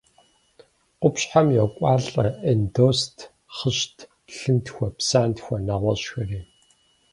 [0.99, 3.15] Къупщхьэм йокӏуалӏэ эндост,
[3.55, 3.97] хъыщт,
[4.35, 6.41] лъынтхуэ, псантхуэ, нэгъуэщӏхэри.